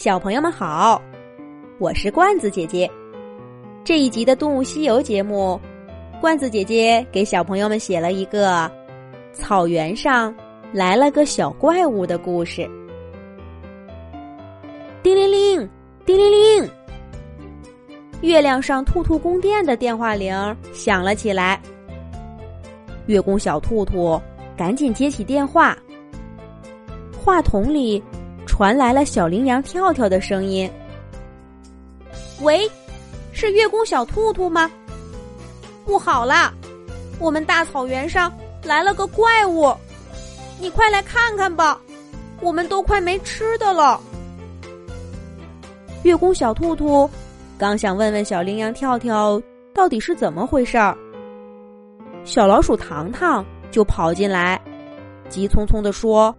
[0.00, 0.98] 小朋友们好，
[1.78, 2.90] 我是罐子姐姐。
[3.84, 5.60] 这一集的《动物西游》节目，
[6.22, 8.72] 罐子姐姐给小朋友们写了一个
[9.34, 10.34] 草原上
[10.72, 12.66] 来了个小怪物的故事。
[15.02, 15.68] 叮铃铃，
[16.06, 16.70] 叮铃铃，
[18.22, 20.34] 月亮上兔兔宫殿的电话铃
[20.72, 21.60] 响了起来。
[23.04, 24.18] 月宫小兔兔
[24.56, 25.76] 赶紧接起电话，
[27.22, 28.02] 话筒里。
[28.46, 30.70] 传来了小羚羊跳跳的声音
[32.42, 32.70] ：“喂，
[33.32, 34.70] 是月宫小兔兔吗？
[35.84, 36.52] 不好啦，
[37.18, 38.32] 我们大草原上
[38.62, 39.74] 来了个怪物，
[40.60, 41.80] 你快来看看吧，
[42.40, 44.00] 我们都快没吃的了。”
[46.02, 47.08] 月宫小兔兔
[47.58, 49.40] 刚想问问小羚羊跳跳
[49.74, 50.96] 到底是怎么回事儿，
[52.24, 54.60] 小老鼠糖糖就跑进来，
[55.28, 56.34] 急匆匆的说：“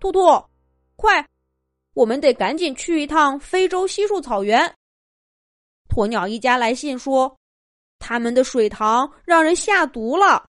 [0.00, 0.20] 兔兔。”
[1.02, 1.28] 快，
[1.94, 4.72] 我们得赶紧去一趟非洲稀树草原。
[5.88, 7.36] 鸵鸟一家来信说，
[7.98, 10.48] 他们的水塘让人下毒了，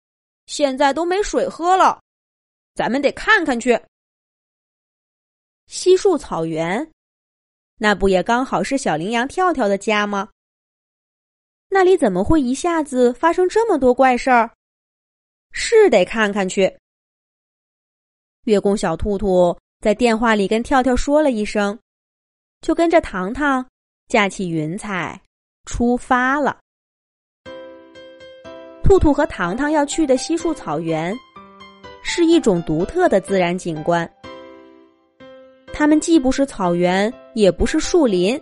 [0.44, 1.98] 现在都没水喝了。
[2.74, 3.80] 咱们得看看去。
[5.66, 6.92] 稀树草原，
[7.78, 10.28] 那不也刚好是小羚羊跳跳的家吗？
[11.68, 14.54] 那里怎么会一下子发生这么多怪事儿？
[15.52, 16.78] 是得看看去。
[18.44, 19.58] 月宫小兔兔。
[19.84, 21.78] 在电话里跟跳跳说了一声，
[22.62, 23.62] 就跟着糖糖
[24.08, 25.20] 架起云彩
[25.66, 26.56] 出发了。
[28.82, 31.14] 兔兔和糖糖要去的稀树草原，
[32.02, 34.10] 是一种独特的自然景观。
[35.70, 38.40] 它们既不是草原，也不是树林，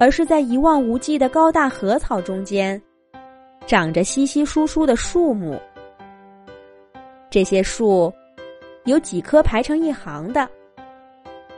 [0.00, 2.82] 而是在一望无际的高大禾草中间，
[3.64, 5.56] 长着稀稀疏疏的树木。
[7.30, 8.12] 这些树。
[8.84, 10.48] 有几棵排成一行的，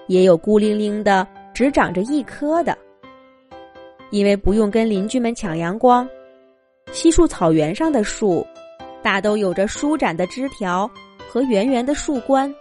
[0.06, 2.76] 也有孤零零的只长着一棵的。
[4.10, 6.06] 因为不用跟邻居们抢阳光，
[6.92, 8.46] 稀树草原上的树
[9.02, 10.90] 大都有着舒展的枝条
[11.28, 12.52] 和圆圆的树冠。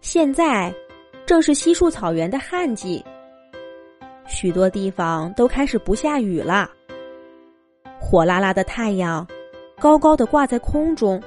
[0.00, 0.72] 现在
[1.26, 3.04] 正是稀树草原的旱季，
[4.26, 6.70] 许多地方都开始不下雨了。
[7.98, 9.26] 火辣辣的太阳
[9.80, 11.20] 高高的挂在空中。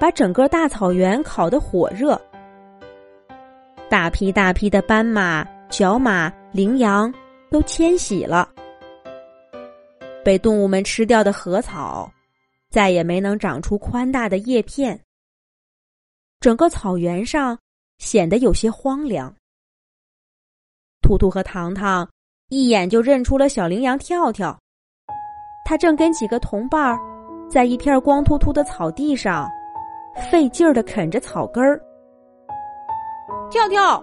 [0.00, 2.18] 把整个大草原烤得火热，
[3.90, 7.12] 大批大批的斑马、角马、羚羊
[7.50, 8.50] 都迁徙了。
[10.24, 12.10] 被动物们吃掉的禾草，
[12.70, 14.98] 再也没能长出宽大的叶片。
[16.40, 17.58] 整个草原上
[17.98, 19.30] 显得有些荒凉。
[21.02, 22.08] 兔兔和糖糖
[22.48, 24.58] 一眼就认出了小羚羊跳跳，
[25.66, 26.98] 他正跟几个同伴儿
[27.50, 29.46] 在一片光秃秃的草地上。
[30.30, 31.80] 费劲儿的啃着草根儿，
[33.50, 34.02] 跳跳，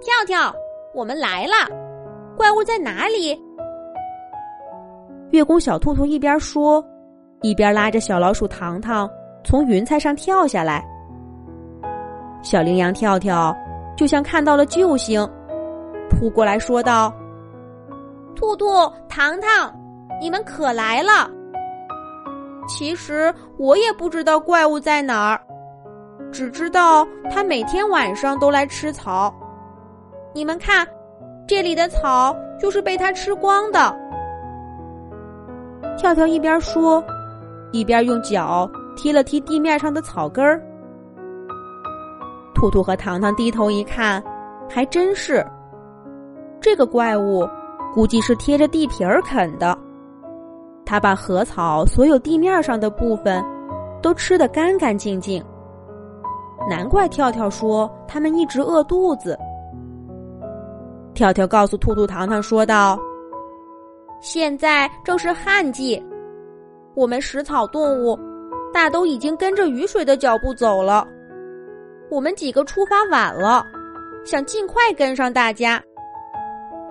[0.00, 0.54] 跳跳，
[0.94, 1.52] 我们来了！
[2.36, 3.40] 怪物在哪里？
[5.30, 6.84] 月宫小兔兔一边说，
[7.40, 9.08] 一边拉着小老鼠糖糖
[9.44, 10.84] 从云彩上跳下来。
[12.42, 13.54] 小羚羊跳跳
[13.96, 15.28] 就像看到了救星，
[16.08, 17.12] 扑过来说道
[18.34, 18.66] ：“兔兔，
[19.08, 19.72] 糖糖，
[20.20, 21.30] 你们可来了！”
[22.74, 25.40] 其实我也不知道怪物在哪儿，
[26.32, 29.32] 只知道它每天晚上都来吃草。
[30.34, 30.88] 你们看，
[31.46, 33.94] 这里的草就是被它吃光的。
[35.98, 37.04] 跳跳一边说，
[37.72, 40.58] 一边用脚踢了踢地面上的草根儿。
[42.54, 44.22] 兔兔和糖糖低头一看，
[44.66, 45.46] 还真是，
[46.58, 47.46] 这个怪物
[47.92, 49.78] 估计是贴着地皮儿啃的。
[50.84, 53.42] 他把禾草所有地面上的部分
[54.02, 55.42] 都吃得干干净净，
[56.68, 59.38] 难怪跳跳说他们一直饿肚子。
[61.14, 62.98] 跳跳告诉兔兔糖糖说道
[64.20, 66.02] ：“现在正是旱季，
[66.94, 68.18] 我们食草动物
[68.72, 71.06] 大都已经跟着雨水的脚步走了。
[72.10, 73.64] 我们几个出发晚了，
[74.24, 75.82] 想尽快跟上大家，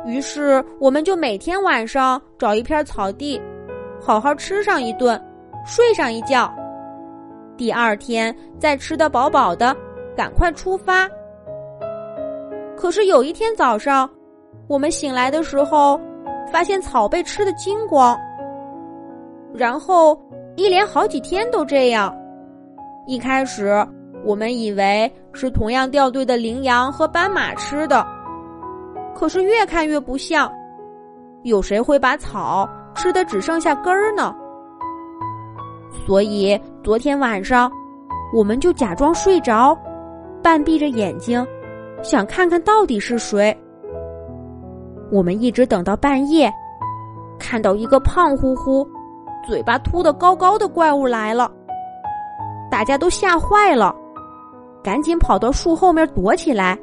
[0.06, 3.40] 于是我们就每天晚上找一片草地。”
[4.02, 5.22] 好好吃上一顿，
[5.64, 6.52] 睡上一觉，
[7.56, 9.76] 第二天再吃得饱饱的，
[10.18, 11.08] 赶快出发。
[12.76, 14.10] 可是有一天早上，
[14.68, 16.02] 我们醒来的时候，
[16.52, 18.18] 发现草被吃的精光。
[19.54, 20.20] 然后
[20.56, 22.12] 一连好几天都这样。
[23.06, 23.86] 一开始
[24.26, 28.04] 我们以为是同样掉队的羚羊和斑马吃的，
[29.14, 30.52] 可是越看越不像。
[31.44, 32.68] 有谁会把草？
[33.02, 34.32] 吃的只剩下根儿呢，
[36.06, 37.72] 所以昨天晚上，
[38.32, 39.76] 我们就假装睡着，
[40.44, 41.44] 半闭着眼睛，
[42.04, 43.58] 想看看到底是谁。
[45.12, 46.54] 我们一直等到半夜，
[47.40, 48.88] 看到一个胖乎乎、
[49.48, 51.52] 嘴巴凸得高高的怪物来了，
[52.70, 53.96] 大家都吓坏了，
[54.84, 56.78] 赶紧跑到树后面躲起来，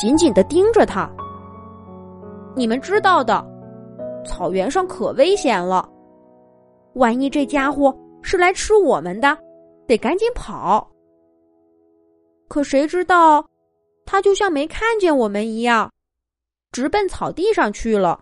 [0.00, 1.06] 紧紧的盯着他。
[2.56, 3.51] 你们知道的，
[4.24, 5.88] 草原上可危险了，
[6.94, 9.36] 万一这家伙是来吃我们的，
[9.86, 10.90] 得赶紧跑。
[12.48, 13.48] 可谁知道，
[14.04, 15.90] 他就像没看见我们一样，
[16.70, 18.20] 直奔草地上去了。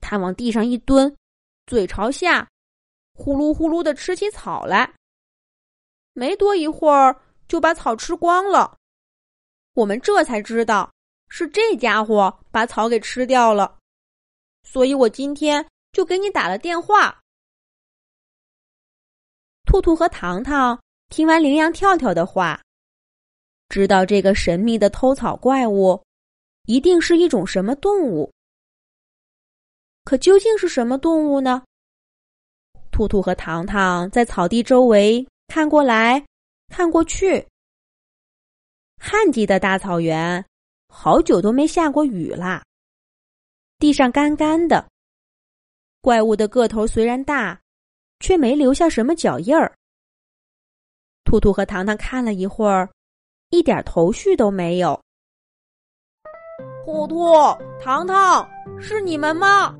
[0.00, 1.14] 他往地上一蹲，
[1.66, 2.46] 嘴朝下，
[3.14, 4.92] 呼噜呼噜的吃起草来。
[6.12, 7.16] 没多一会儿，
[7.48, 8.76] 就把草吃光了。
[9.74, 10.90] 我们这才知道。
[11.28, 13.76] 是这家伙把草给吃掉了，
[14.64, 17.20] 所以我今天就给你打了电话。
[19.64, 22.60] 兔兔和糖糖听完羚羊跳跳的话，
[23.68, 26.02] 知道这个神秘的偷草怪物
[26.64, 28.32] 一定是一种什么动物。
[30.04, 31.62] 可究竟是什么动物呢？
[32.90, 36.24] 兔兔和糖糖在草地周围看过来
[36.68, 37.46] 看过去，
[38.98, 40.44] 旱季的大草原。
[40.88, 42.62] 好久都没下过雨啦，
[43.84, 44.82] 地上干干的。
[46.00, 47.60] 怪物的个头虽然大，
[48.18, 49.70] 却没留下什么脚印儿。
[51.22, 52.88] 兔兔和糖糖看了一会儿，
[53.50, 54.98] 一点头绪都没有。
[56.86, 57.30] 兔兔、
[57.78, 58.48] 糖糖，
[58.80, 59.76] 是你们吗？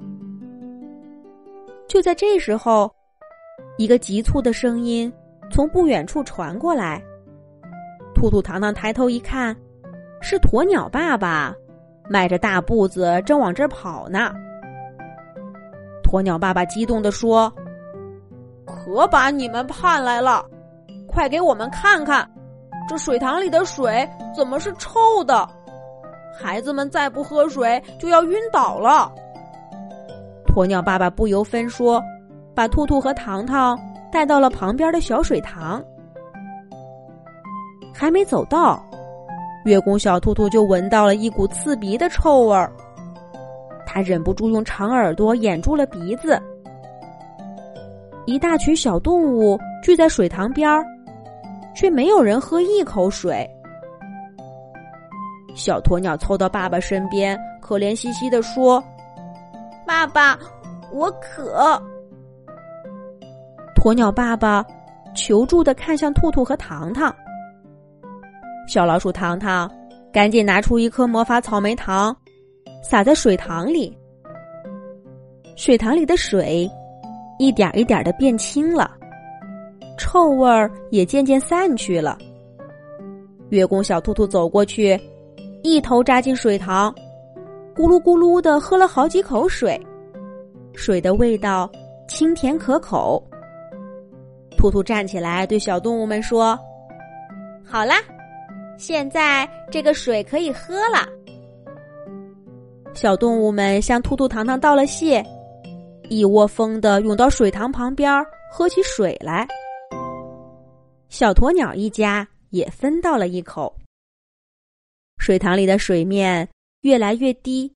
[1.88, 2.94] 就在这时候，
[3.78, 5.10] 一个急促的声音
[5.50, 7.02] 从不远处传过来。
[8.14, 9.56] 兔兔、糖糖抬头一看。
[10.20, 11.54] 是鸵鸟爸爸，
[12.08, 14.32] 迈着大步子正往这儿跑呢。
[16.02, 17.52] 鸵鸟爸爸激动地说
[18.64, 20.44] ：“可把你们盼来了！
[21.08, 22.28] 快给我们看看，
[22.88, 25.48] 这水塘里的水怎么是臭的？
[26.38, 29.10] 孩子们再不喝水就要晕倒了。”
[30.46, 32.00] 鸵鸟爸爸不由分说，
[32.54, 33.76] 把兔兔和糖糖
[34.12, 35.82] 带到了旁边的小水塘。
[37.92, 38.80] 还没走到。
[39.64, 42.70] 月宫小兔兔就闻到了一股刺鼻的臭味儿，
[43.86, 46.40] 他忍不住用长耳朵掩住了鼻子。
[48.26, 50.84] 一大群小动物聚在水塘边儿，
[51.74, 53.48] 却没有人喝一口水。
[55.54, 58.82] 小鸵鸟凑到爸爸身边，可怜兮兮的说
[59.86, 60.38] ：“爸爸，
[60.92, 61.80] 我渴。”
[63.76, 64.64] 鸵鸟爸爸
[65.14, 67.14] 求助的看向兔兔和糖糖。
[68.74, 69.70] 小老鼠糖糖，
[70.12, 72.12] 赶紧拿出一颗魔法草莓糖，
[72.82, 73.96] 撒在水塘里。
[75.54, 76.68] 水塘里的水
[77.38, 78.90] 一点一点的变清了，
[79.96, 82.18] 臭味儿也渐渐散去了。
[83.50, 85.00] 月宫小兔兔走过去，
[85.62, 86.92] 一头扎进水塘，
[87.76, 89.80] 咕噜咕噜的喝了好几口水，
[90.74, 91.70] 水的味道
[92.08, 93.22] 清甜可口。
[94.58, 96.58] 兔兔站起来对小动物们说
[97.64, 97.94] ：“好啦。”
[98.76, 101.08] 现在这个水可以喝了。
[102.94, 105.24] 小动物们向兔兔、糖糖道了谢，
[106.08, 109.46] 一窝蜂的涌到水塘旁边喝起水来。
[111.08, 113.74] 小鸵鸟一家也分到了一口。
[115.18, 116.48] 水塘里的水面
[116.82, 117.72] 越来越低，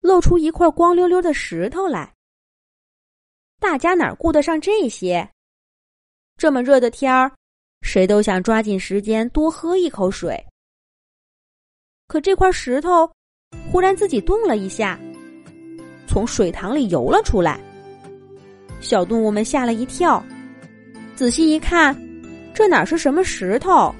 [0.00, 2.12] 露出一块光溜溜的石头来。
[3.60, 5.28] 大家哪顾得上这些？
[6.36, 7.32] 这么热的天儿。
[7.82, 10.44] 谁都想抓紧时间多喝一口水，
[12.06, 13.10] 可这块石头
[13.70, 14.98] 忽然自己动了一下，
[16.06, 17.58] 从水塘里游了出来。
[18.80, 20.22] 小动物们吓了一跳，
[21.16, 21.96] 仔细一看，
[22.54, 23.94] 这哪是什么石头，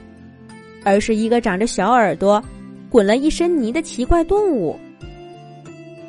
[0.85, 2.43] 而是一个长着小耳朵、
[2.89, 4.79] 滚了一身泥的奇怪动物。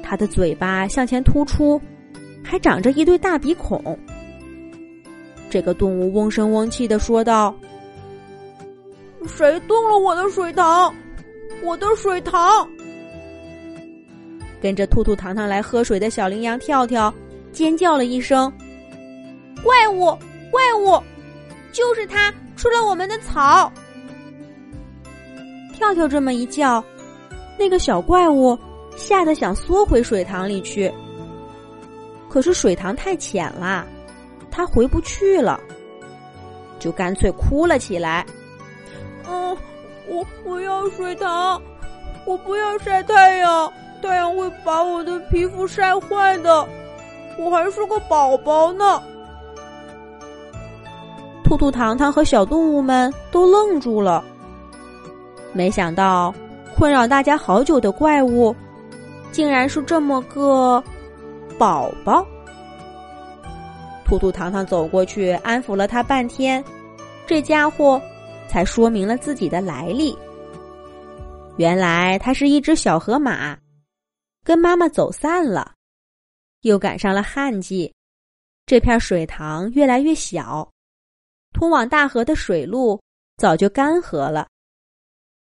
[0.04, 1.82] 它的嘴巴向前突出，
[2.44, 3.98] 还长着一对大鼻孔。
[5.50, 7.56] 这个动物嗡声嗡气的说道
[9.28, 10.94] ：“谁动了我的水塘？
[11.64, 12.70] 我的水塘！”
[14.62, 17.14] 跟着兔兔、糖糖来喝水的小羚羊跳跳
[17.52, 18.52] 尖叫了一声
[19.64, 20.18] ：“怪物！
[20.52, 21.02] 怪物！
[21.72, 23.72] 就是他吃了我们的草！”
[25.74, 26.84] 跳跳这么一叫，
[27.58, 28.58] 那个小怪物
[28.98, 30.92] 吓得想缩回水塘里去，
[32.30, 33.88] 可是水塘太浅了。
[34.60, 35.58] 他回不去了，
[36.80, 38.26] 就干脆哭了起来。
[39.26, 39.56] 嗯，
[40.06, 41.62] 我我要水塘，
[42.26, 46.68] 我不要晒太阳，太阳会把我的皮肤晒坏的。
[47.38, 49.02] 我还是个宝宝呢。
[51.46, 54.22] 兔兔、糖糖和小动物们都愣住了。
[55.54, 56.36] 没想到，
[56.76, 58.54] 困扰大家好久的怪物，
[59.32, 60.84] 竟然是这么个
[61.58, 62.28] 宝宝。
[64.10, 66.64] 兔兔糖糖走过去安抚了他半天，
[67.28, 68.02] 这家伙
[68.50, 70.18] 才说明了自己的来历。
[71.58, 73.56] 原来它是一只小河马，
[74.44, 75.76] 跟妈妈走散了，
[76.62, 77.94] 又赶上了旱季，
[78.66, 80.68] 这片水塘越来越小，
[81.54, 83.00] 通往大河的水路
[83.38, 84.48] 早就干涸了。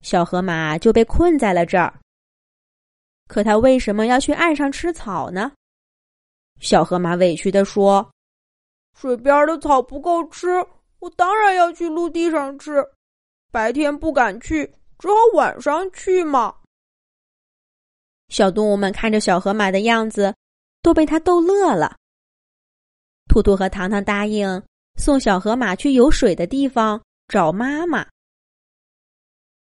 [0.00, 1.94] 小河马就被困在了这儿。
[3.28, 5.52] 可它为什么要去岸上吃草呢？
[6.58, 8.10] 小河马委屈地说
[9.00, 10.48] ：“水边的草不够吃，
[10.98, 12.84] 我当然要去陆地上吃。
[13.50, 16.54] 白天不敢去。”只好晚上去嘛。
[18.28, 20.34] 小动物们看着小河马的样子，
[20.82, 21.96] 都被他逗乐了。
[23.26, 24.62] 兔兔和糖糖答应
[24.96, 28.06] 送小河马去有水的地方找妈妈。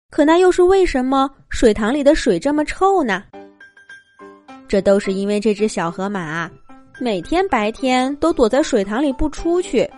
[0.08, 1.28] 可那又是为什么？
[1.48, 3.24] 水塘里的水这么臭呢？
[4.68, 6.48] 这都是因为这只小河马
[6.98, 9.88] 每天白天都躲在水塘里不出去，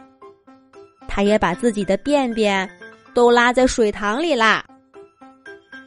[1.07, 2.69] 它也把自己的便便
[3.15, 4.65] 都拉在水塘里啦。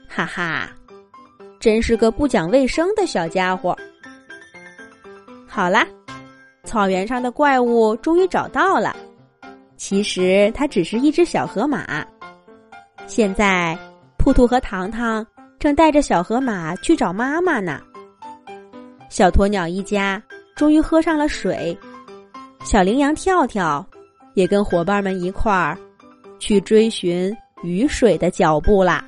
[0.08, 0.70] 哈哈，
[1.60, 3.78] 真是个不讲卫生的小家伙。
[5.48, 5.86] 好啦，
[6.64, 8.96] 草原上的怪物终于找到了。
[9.76, 12.06] 其实它只是一只小河马。
[13.06, 13.78] 现在，
[14.18, 15.26] 兔兔和糖糖
[15.60, 17.82] 正带着小河马去找妈妈呢。
[19.10, 20.22] 小鸵鸟一家
[20.62, 21.76] 终于喝上了水，
[22.64, 23.84] 小羚羊跳跳
[24.36, 25.76] 也跟伙伴们一块儿
[26.38, 29.04] 去追寻雨水的脚步啦。